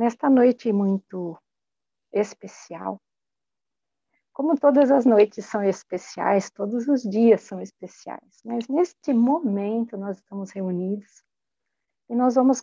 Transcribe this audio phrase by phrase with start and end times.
[0.00, 1.38] nesta noite muito
[2.10, 2.98] especial.
[4.32, 10.16] Como todas as noites são especiais, todos os dias são especiais, mas neste momento nós
[10.16, 11.22] estamos reunidos
[12.08, 12.62] e nós vamos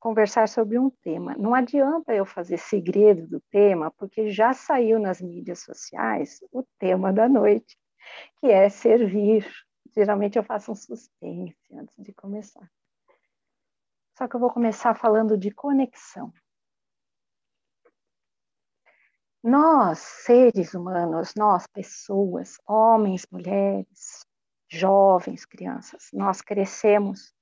[0.00, 1.36] conversar sobre um tema.
[1.38, 7.12] Não adianta eu fazer segredo do tema, porque já saiu nas mídias sociais o tema
[7.12, 7.78] da noite,
[8.40, 9.46] que é servir.
[9.94, 12.68] Geralmente eu faço um suspense antes de começar.
[14.20, 16.30] Só que eu vou começar falando de conexão.
[19.42, 24.26] Nós, seres humanos, nós, pessoas, homens, mulheres,
[24.68, 27.32] jovens, crianças, nós crescemos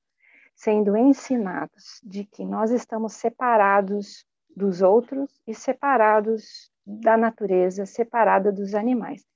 [0.54, 8.72] sendo ensinados de que nós estamos separados dos outros e separados da natureza, separados dos
[8.72, 9.26] animais.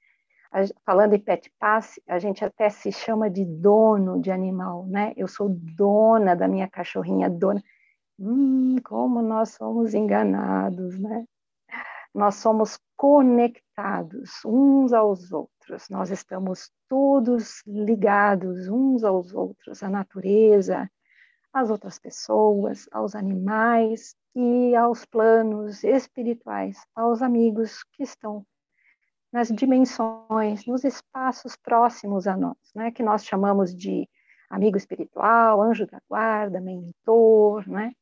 [0.85, 5.13] Falando em pet pass, a gente até se chama de dono de animal, né?
[5.17, 7.63] Eu sou dona da minha cachorrinha, dona.
[8.19, 11.25] Hum, como nós somos enganados, né?
[12.15, 20.91] nós somos conectados uns aos outros, nós estamos todos ligados uns aos outros, à natureza,
[21.53, 28.45] às outras pessoas, aos animais e aos planos espirituais, aos amigos que estão
[29.33, 34.09] nas dimensões, nos espaços próximos a nós, né, que nós chamamos de
[34.51, 37.95] amigo espiritual, anjo da guarda, mentor, né,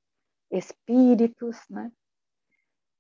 [0.50, 1.92] espíritos, né,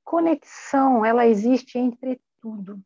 [0.04, 2.80] conexão, ela existe entre tudo.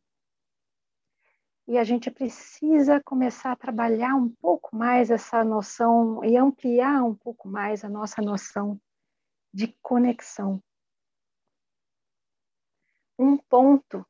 [1.67, 7.15] E a gente precisa começar a trabalhar um pouco mais essa noção e ampliar um
[7.15, 8.79] pouco mais a nossa noção
[9.51, 10.61] de conexão.
[13.17, 14.05] Um ponto,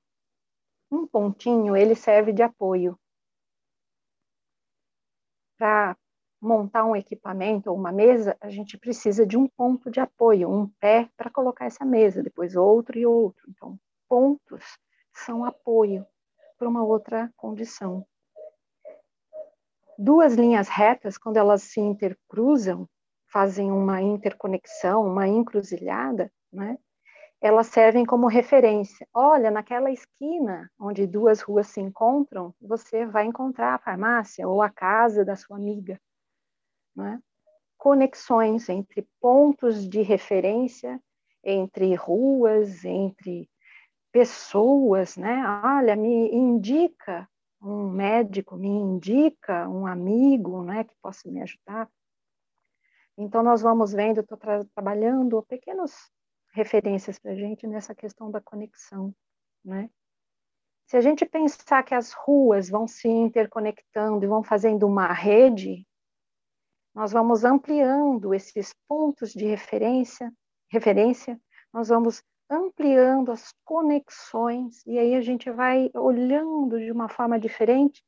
[0.95, 2.97] um pontinho, ele serve de apoio
[5.57, 5.97] para
[6.41, 10.67] montar um equipamento ou uma mesa, a gente precisa de um ponto de apoio, um
[10.79, 13.43] pé para colocar essa mesa, depois outro e outro.
[13.49, 14.77] Então, pontos
[15.13, 16.05] são apoio
[16.57, 18.05] para uma outra condição.
[19.97, 22.87] Duas linhas retas, quando elas se intercruzam,
[23.27, 26.77] fazem uma interconexão, uma encruzilhada, né?
[27.45, 29.07] Elas servem como referência.
[29.13, 34.69] Olha, naquela esquina onde duas ruas se encontram, você vai encontrar a farmácia ou a
[34.69, 35.99] casa da sua amiga
[36.95, 37.21] né?
[37.77, 40.99] conexões entre pontos de referência,
[41.43, 43.49] entre ruas, entre
[44.11, 45.43] pessoas, né?
[45.63, 47.29] Olha, me indica
[47.61, 51.89] um médico, me indica um amigo, né, que possa me ajudar.
[53.17, 55.91] Então nós vamos vendo, estou tra trabalhando pequenas
[56.55, 59.13] referências para a gente nessa questão da conexão,
[59.63, 59.89] né?
[60.87, 65.85] Se a gente pensar que as ruas vão se interconectando e vão fazendo uma rede,
[66.93, 70.31] nós vamos ampliando esses pontos de referência,
[70.69, 71.39] referência,
[71.73, 78.01] nós vamos ampliando as conexões e aí a gente vai olhando de uma forma diferente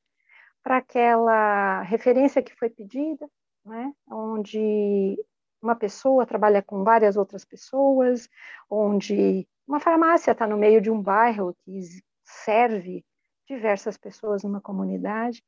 [0.63, 3.27] para aquela referência que foi pedida,
[3.65, 3.91] né?
[4.09, 5.17] onde
[5.62, 8.29] uma pessoa trabalha com várias outras pessoas,
[8.69, 11.79] onde uma farmácia está no meio de um bairro que
[12.23, 13.06] serve
[13.47, 15.44] diversas pessoas numa comunidade.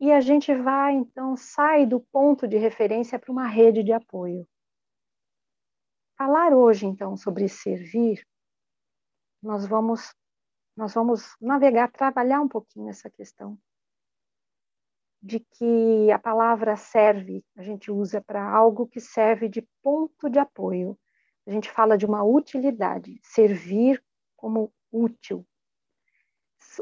[0.00, 4.46] E a gente vai, então, sai do ponto de referência para uma rede de apoio.
[6.16, 8.26] Falar hoje, então, sobre servir,
[9.42, 10.14] nós vamos,
[10.76, 13.58] nós vamos navegar, trabalhar um pouquinho essa questão
[15.22, 20.38] de que a palavra serve, a gente usa para algo que serve de ponto de
[20.38, 20.98] apoio.
[21.46, 24.02] A gente fala de uma utilidade, servir
[24.36, 25.46] como útil,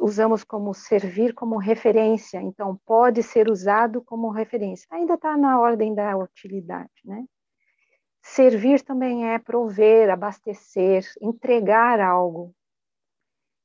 [0.00, 4.87] usamos como servir como referência, então pode ser usado como referência.
[4.91, 7.25] Ainda está na ordem da utilidade, né?
[8.23, 12.55] Servir também é prover, abastecer, entregar algo.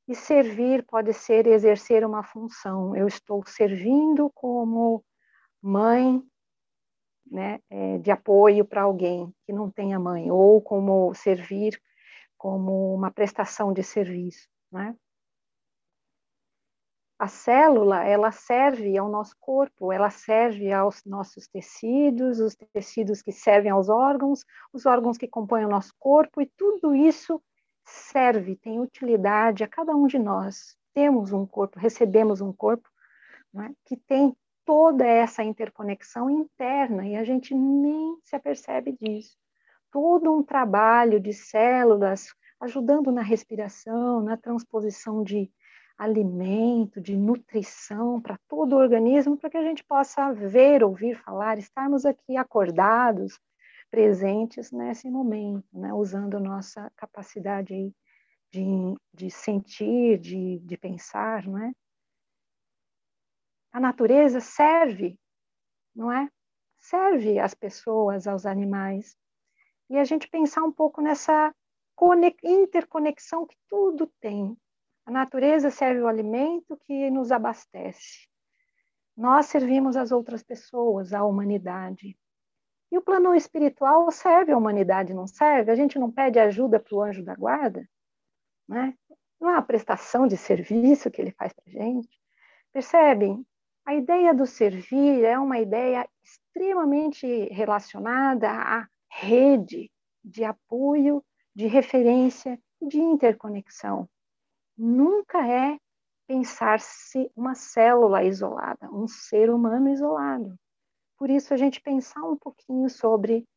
[0.07, 2.95] E servir pode ser exercer uma função.
[2.95, 5.03] Eu estou servindo como
[5.61, 6.21] mãe,
[7.29, 11.81] né, é, de apoio para alguém que não tenha mãe, ou como servir
[12.37, 14.96] como uma prestação de serviço, né?
[17.17, 23.31] a célula ela serve ao nosso corpo, ela serve aos nossos tecidos, os tecidos que
[23.31, 24.43] servem aos órgãos,
[24.73, 27.41] os órgãos que compõem o nosso corpo, e tudo isso
[27.85, 30.78] serve, tem utilidade a cada um de nós.
[30.93, 32.90] Temos um corpo, recebemos um corpo
[33.58, 33.70] é?
[33.85, 34.35] que tem
[34.66, 39.37] toda essa interconexão interna e a gente nem se apercebe disso.
[39.91, 45.52] Todo um trabalho de células ajudando na respiração, na transposição de
[45.97, 51.58] alimento, de nutrição para todo o organismo, para que a gente possa ver, ouvir falar,
[51.58, 53.40] estarmos aqui acordados,
[53.96, 55.94] presentes nesse momento, né?
[55.94, 57.96] usando nossa capacidade
[58.52, 61.72] de, de sentir, de, de pensar, não é?
[63.72, 65.18] A natureza serve,
[65.96, 66.30] não é?
[66.78, 69.16] Serve às pessoas, aos animais.
[69.90, 71.56] E a gente pensar um pouco nessa
[72.44, 74.58] interconexão que tudo tem.
[75.06, 78.28] A natureza serve o alimento que nos abastece.
[79.16, 82.18] Nós servimos as outras pessoas, a humanidade.
[82.91, 85.72] E o plano espiritual serve a humanidade, não serve?
[85.72, 87.87] A gente não pede ajuda para o anjo da guarda?
[88.67, 88.93] Né?
[89.40, 92.09] Não é uma prestação de serviço que ele faz para a gente?
[92.72, 93.46] Percebem?
[93.85, 99.91] A ideia do servir é uma ideia extremamente relacionada à rede
[100.23, 101.23] de apoio,
[101.53, 104.09] de referência e de interconexão.
[104.76, 105.78] Nunca é
[106.28, 110.58] pensar-se uma célula isolada, um ser humano isolado.
[111.17, 113.47] Por isso, a gente pensar um pouquinho sobre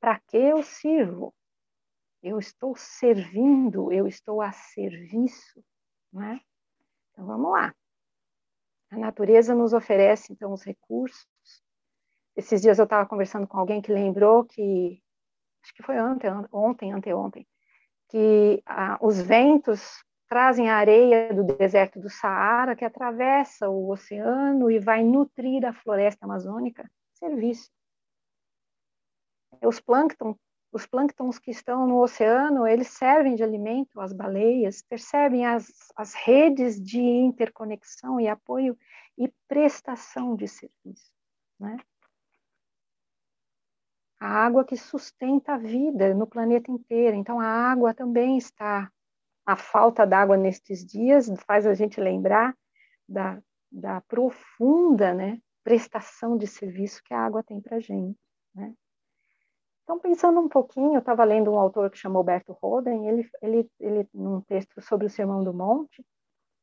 [0.00, 1.34] para que eu sirvo?
[2.22, 5.62] Eu estou servindo, eu estou a serviço,
[6.12, 6.40] não é?
[7.10, 7.74] Então, vamos lá.
[8.90, 11.26] A natureza nos oferece, então, os recursos.
[12.36, 15.02] Esses dias eu estava conversando com alguém que lembrou que,
[15.62, 17.46] acho que foi ontem, ontem, anteontem,
[18.08, 24.70] que ah, os ventos trazem a areia do deserto do Saara, que atravessa o oceano
[24.70, 26.88] e vai nutrir a floresta amazônica.
[27.14, 27.68] Serviço.
[29.60, 30.36] Os plâncton,
[30.72, 35.66] os plânctons que estão no oceano, eles servem de alimento às baleias, percebem as,
[35.96, 38.78] as redes de interconexão e apoio
[39.18, 41.10] e prestação de serviço.
[41.58, 41.76] Né?
[44.20, 47.16] a água que sustenta a vida no planeta inteiro.
[47.16, 48.92] Então, a água também está.
[49.50, 52.56] A falta d'água nestes dias faz a gente lembrar
[53.08, 58.16] da, da profunda né, prestação de serviço que a água tem para a gente.
[58.54, 58.72] Né?
[59.82, 63.70] Então, pensando um pouquinho, eu estava lendo um autor que chamou Berto Roden, ele, ele,
[63.80, 66.04] ele, num texto sobre o Sermão do Monte,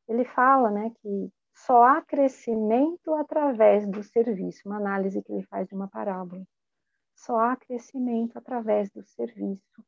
[0.08, 5.68] ele fala né, que só há crescimento através do serviço, uma análise que ele faz
[5.68, 6.42] de uma parábola
[7.14, 9.84] só há crescimento através do serviço.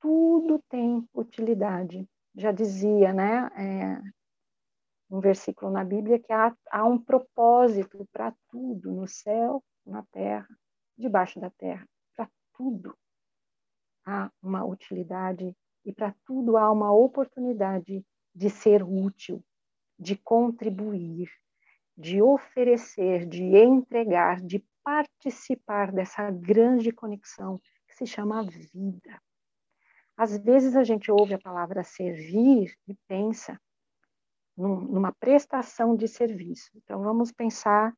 [0.00, 2.08] Tudo tem utilidade.
[2.36, 4.00] Já dizia, né, é,
[5.10, 10.48] um versículo na Bíblia que há, há um propósito para tudo, no céu, na terra,
[10.98, 12.96] debaixo da terra, para tudo
[14.04, 18.04] há uma utilidade e para tudo há uma oportunidade
[18.34, 19.42] de ser útil,
[19.98, 21.28] de contribuir,
[21.96, 29.20] de oferecer, de entregar, de participar dessa grande conexão que se chama vida.
[30.16, 33.60] Às vezes a gente ouve a palavra servir e pensa
[34.56, 36.70] numa prestação de serviço.
[36.76, 37.92] Então vamos pensar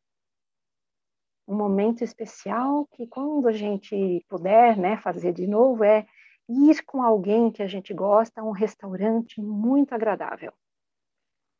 [1.47, 6.07] um momento especial que quando a gente puder, né, fazer de novo é
[6.49, 10.53] ir com alguém que a gente gosta a um restaurante muito agradável.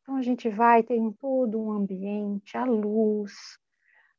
[0.01, 3.33] Então a gente vai ter todo um ambiente, a luz,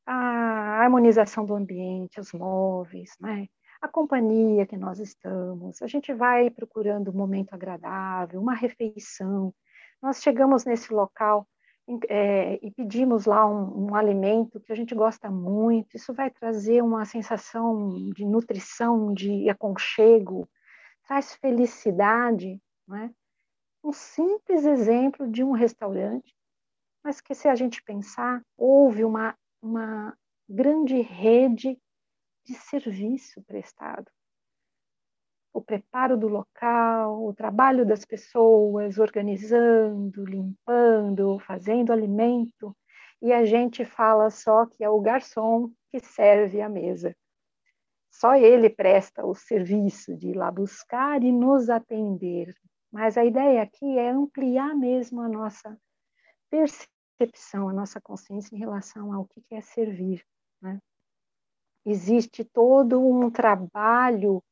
[0.07, 3.49] a harmonização do ambiente, os móveis, né?
[3.81, 9.55] A companhia que nós estamos, a gente vai procurando um momento agradável, uma refeição.
[10.03, 11.47] Nós chegamos nesse local
[12.09, 16.82] é, e pedimos lá um, um, alimento que a gente gosta muito, isso vai trazer
[16.82, 20.49] uma sensação de nutrição, de aconchego,
[21.06, 23.11] traz felicidade, né?
[23.83, 26.35] Um simples exemplo de um restaurante,
[27.02, 30.16] mas que se a gente pensar, houve uma uma
[30.49, 31.78] grande rede
[32.50, 34.11] de serviço prestado.
[35.52, 42.76] O preparo do local, o trabalho das pessoas, organizando, limpando, fazendo alimento,
[43.23, 47.14] e a gente fala só que é o garçom que serve a mesa.
[48.11, 52.54] Só ele presta o serviço de ir lá buscar e nos atender.
[52.90, 55.78] Mas a ideia aqui é ampliar mesmo a nossa
[56.50, 60.25] percepção a nossa consciência em relação ao que é servir.
[60.61, 60.80] Né?
[61.85, 64.43] Existe todo um trabalho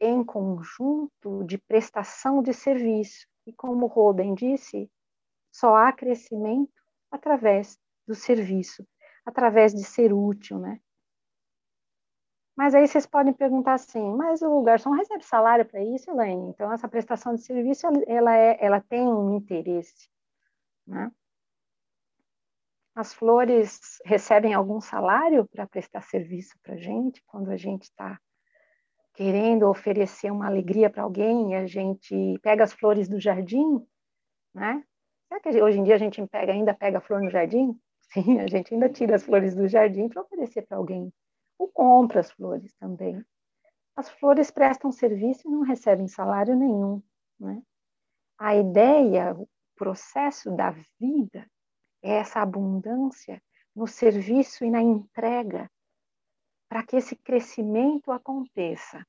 [0.00, 3.26] em conjunto de prestação de serviço.
[3.46, 4.90] E como Roden disse,
[5.52, 6.72] só há crescimento
[7.10, 8.86] através do serviço,
[9.24, 10.80] através de ser útil, né?
[12.56, 16.50] Mas aí vocês podem perguntar assim, mas o garçom recebe salário para isso, Elaine?
[16.50, 20.08] Então essa prestação de serviço ela é, ela tem um interesse,
[20.86, 21.10] né?
[22.94, 28.20] As flores recebem algum salário para prestar serviço para a gente quando a gente está
[29.14, 33.84] querendo oferecer uma alegria para alguém a gente pega as flores do jardim,
[34.54, 34.84] né?
[35.28, 37.76] Será que hoje em dia a gente pega, ainda pega flor no jardim?
[38.12, 41.12] Sim, a gente ainda tira as flores do jardim para oferecer para alguém.
[41.58, 43.24] ou compra as flores também.
[43.96, 47.02] As flores prestam serviço e não recebem salário nenhum.
[47.40, 47.60] Né?
[48.38, 50.70] A ideia, o processo da
[51.00, 51.48] vida
[52.04, 53.42] é essa abundância
[53.74, 55.70] no serviço e na entrega
[56.68, 59.04] para que esse crescimento aconteça.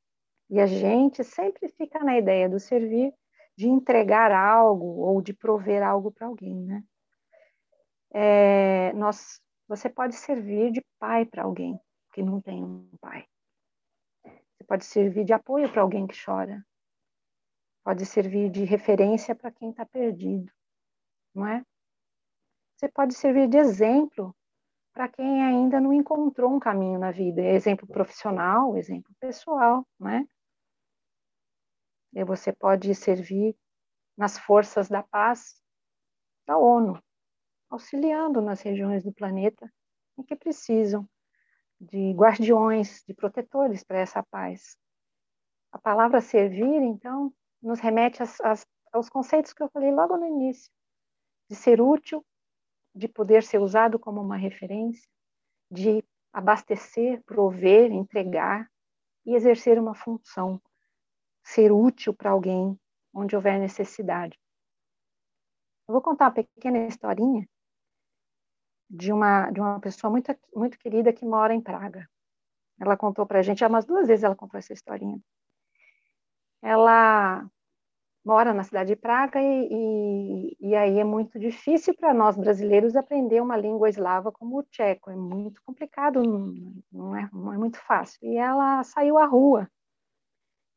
[0.50, 3.14] E a gente sempre fica na ideia do servir,
[3.58, 6.84] de entregar algo ou de prover algo para alguém, né?
[8.14, 11.80] É, nós, você pode servir de pai para alguém
[12.14, 13.26] que não tem um pai.
[14.24, 16.66] Você pode servir de apoio para alguém que chora.
[17.84, 20.52] Pode servir de referência para quem está perdido,
[21.34, 21.64] não é?
[22.76, 24.36] Você pode servir de exemplo
[24.94, 27.42] para quem ainda não encontrou um caminho na vida.
[27.42, 30.28] Exemplo profissional, exemplo pessoal, né?
[32.14, 33.58] E você pode servir
[34.18, 35.62] nas forças da paz
[36.46, 37.02] da ONU,
[37.70, 39.72] auxiliando nas regiões do planeta
[40.18, 41.08] em que precisam
[41.80, 44.78] de guardiões, de protetores para essa paz.
[45.72, 50.26] A palavra servir, então, nos remete às, às, aos conceitos que eu falei logo no
[50.26, 50.72] início,
[51.50, 52.26] de ser útil,
[52.96, 55.08] de poder ser usado como uma referência,
[55.70, 58.72] de abastecer, prover, entregar
[59.26, 60.62] e exercer uma função,
[61.44, 62.80] ser útil para alguém
[63.14, 64.40] onde houver necessidade.
[65.88, 67.48] Eu vou contar uma pequena historinha
[68.90, 72.10] de uma de uma pessoa muito muito querida que mora em Praga.
[72.80, 75.20] Ela contou para a gente, já umas duas vezes ela contou essa historinha.
[76.62, 77.50] Ela
[78.26, 82.96] mora na cidade de Praga e, e, e aí é muito difícil para nós brasileiros
[82.96, 85.12] aprender uma língua eslava como o tcheco.
[85.12, 86.24] É muito complicado,
[86.92, 88.20] não é, não é muito fácil.
[88.24, 89.70] E ela saiu à rua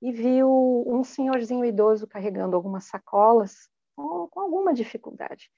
[0.02, 5.50] e viu um senhorzinho idoso carregando algumas sacolas com, com alguma dificuldade.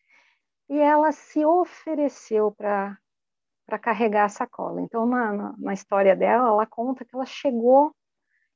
[0.69, 2.97] E ela se ofereceu para
[3.83, 4.81] carregar a sacola.
[4.81, 7.93] Então, na, na, na história dela, ela conta que ela chegou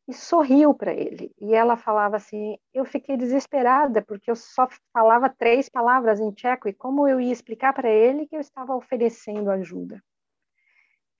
[0.06, 1.32] e sorriu para ele.
[1.40, 6.68] E ela falava assim: Eu fiquei desesperada porque eu só falava três palavras em tcheco
[6.68, 10.02] e como eu ia explicar para ele que eu estava oferecendo ajuda.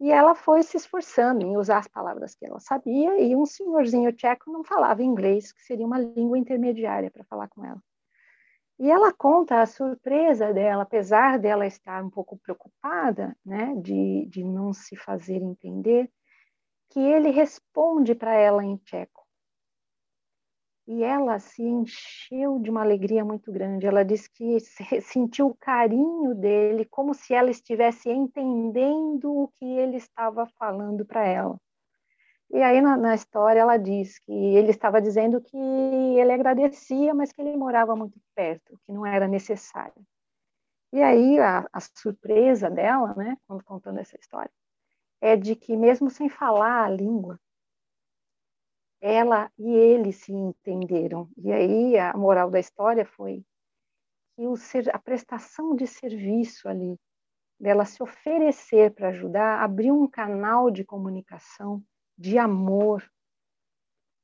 [0.01, 4.13] E ela foi se esforçando em usar as palavras que ela sabia, e um senhorzinho
[4.13, 7.81] tcheco não falava inglês, que seria uma língua intermediária para falar com ela.
[8.79, 14.43] E ela conta a surpresa dela, apesar dela estar um pouco preocupada, né, de, de
[14.43, 16.11] não se fazer entender,
[16.95, 19.27] que ele responde para ela em tcheco.
[20.87, 23.85] E ela se encheu de uma alegria muito grande.
[23.85, 24.61] Ela disse que
[25.03, 31.27] sentiu o carinho dele, como se ela estivesse entendendo o que ele estava falando para
[31.27, 31.59] ela.
[32.51, 37.33] E aí na, na, história ela diz que ele estava dizendo que ele agradecia, mas
[37.33, 40.01] que ele morava muito perto, que não era necessário.
[40.93, 44.53] E aí a, a surpresa dela, né, quando contando essa história,
[45.25, 47.41] é de que mesmo sem falar a língua,
[49.01, 51.31] ela e ele se entenderam.
[51.39, 53.43] E aí a moral da história foi
[54.37, 57.01] que o ser, a prestação de serviço ali,
[57.59, 61.83] dela se oferecer para ajudar, abriu um canal de comunicação
[62.19, 63.03] de amor,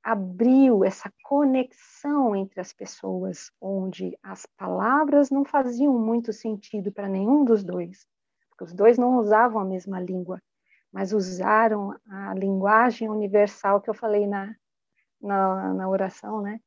[0.03, 7.43] abriu essa conexão entre as pessoas, onde as palavras não faziam muito sentido para nenhum
[7.43, 8.07] dos dois,
[8.51, 10.43] porque os dois não usavam a mesma língua,
[10.93, 14.55] mas usaram a linguagem universal que eu falei na,
[15.21, 16.61] na, na oração, né?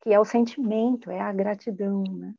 [0.00, 2.34] Que é o sentimento, é a gratidão, né?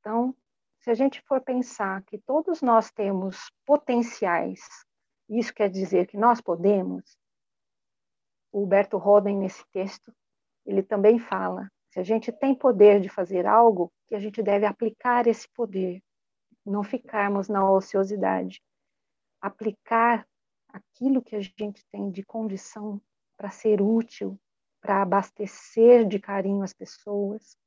[0.00, 0.34] Então,
[0.80, 4.60] se a gente for pensar que todos nós temos potenciais
[5.28, 7.16] isso quer dizer que nós podemos.
[8.52, 10.14] O Huberto Roden, nesse texto,
[10.66, 14.66] ele também fala: se a gente tem poder de fazer algo, que a gente deve
[14.66, 16.02] aplicar esse poder,
[16.64, 18.62] não ficarmos na ociosidade.
[19.44, 20.26] Aplicar
[20.68, 22.98] aquilo que a gente tem de condição
[23.36, 24.40] para ser útil,
[24.80, 27.58] para abastecer de carinho as pessoas,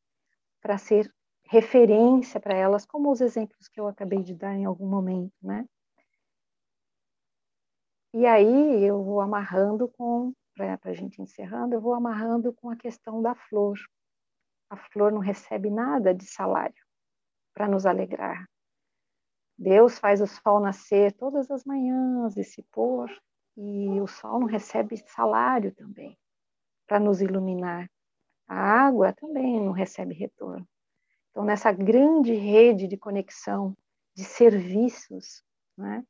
[0.60, 4.88] para ser referência para elas, como os exemplos que eu acabei de dar em algum
[4.88, 5.67] momento, né?
[8.12, 12.75] E aí eu vou amarrando com, para a gente encerrando, eu vou amarrando com a
[12.75, 13.77] questão da flor.
[14.69, 16.84] A flor não recebe nada de salário
[17.53, 18.48] para nos alegrar.
[19.57, 23.09] Deus faz o sol nascer todas as manhãs e se pôr,
[23.57, 26.15] e o sol não recebe salário também
[26.85, 27.89] para nos iluminar.
[28.47, 30.67] A água também não recebe retorno.
[31.31, 33.75] Então, nessa grande rede de conexão,
[34.15, 35.43] de serviços,
[35.77, 36.03] né,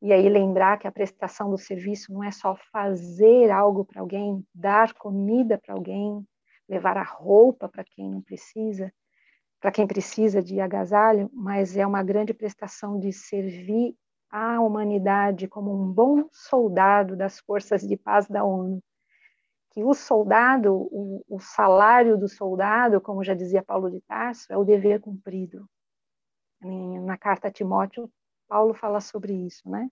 [0.00, 4.46] e aí lembrar que a prestação do serviço não é só fazer algo para alguém,
[4.54, 6.24] dar comida para alguém,
[6.68, 8.92] levar a roupa para quem não precisa,
[9.66, 13.96] para quem precisa de agasalho, mas é uma grande prestação de servir
[14.30, 18.80] a humanidade como um bom soldado das forças de paz da ONU.
[19.72, 24.56] Que o soldado, o, o salário do soldado, como já dizia Paulo de Tarso, é
[24.56, 25.68] o dever cumprido.
[27.04, 28.08] Na carta a Timóteo,
[28.46, 29.90] Paulo fala sobre isso, né?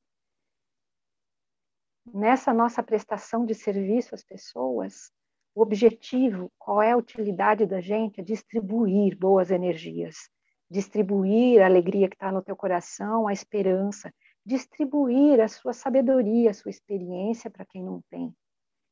[2.15, 5.11] Nessa nossa prestação de serviço às pessoas,
[5.55, 8.21] o objetivo, qual é a utilidade da gente?
[8.21, 10.29] É distribuir boas energias,
[10.69, 14.13] distribuir a alegria que está no teu coração, a esperança,
[14.45, 18.35] distribuir a sua sabedoria, a sua experiência para quem não tem,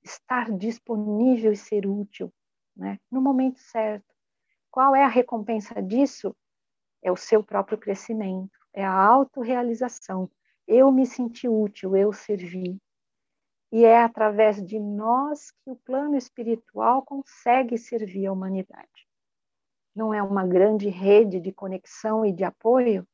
[0.05, 2.33] estar disponível e ser útil,
[2.77, 2.99] né?
[3.11, 4.07] No momento certo.
[4.71, 6.35] Qual é a recompensa disso?
[7.03, 10.31] É o seu próprio crescimento, é a autorrealização.
[10.67, 12.81] Eu me senti útil, eu servi.
[13.73, 19.09] E é através de nós que o plano espiritual consegue servir a humanidade.
[19.97, 23.09] Não é uma grande rede de conexão e de apoio?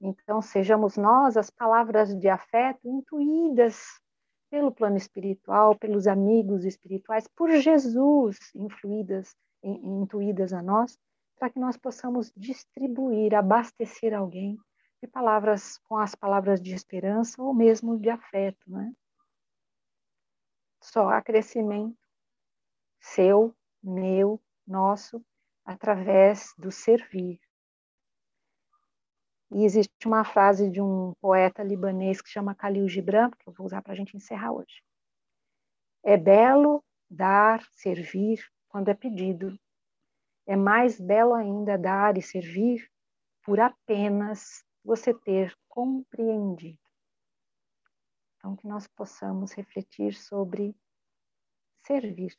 [0.00, 4.00] Então, sejamos nós as palavras de afeto intuídas
[4.48, 10.96] pelo plano espiritual, pelos amigos espirituais, por Jesus, influídas, intuídas a nós,
[11.36, 14.56] para que nós possamos distribuir, abastecer alguém
[15.02, 18.92] de palavras com as palavras de esperança ou mesmo de afeto, né?
[20.80, 21.98] Só há crescimento
[23.00, 25.24] seu, meu, nosso,
[25.64, 27.40] através do servir.
[29.52, 33.66] E existe uma frase de um poeta libanês que chama Khalil Gibran, que eu vou
[33.66, 34.82] usar para a gente encerrar hoje.
[36.04, 39.58] É belo dar, servir quando é pedido.
[40.46, 42.88] É mais belo ainda dar e servir
[43.42, 46.79] por apenas você ter compreendido.
[48.40, 50.74] Então, que nós possamos refletir sobre
[51.86, 52.34] servir